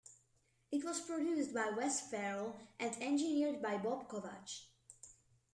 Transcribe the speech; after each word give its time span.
It 0.71 0.83
was 0.83 0.99
produced 0.99 1.53
by 1.53 1.69
Wes 1.77 2.01
Farrell 2.09 2.59
and 2.79 2.95
engineered 3.03 3.61
by 3.61 3.77
Bob 3.77 4.07
Kovach. 4.09 4.63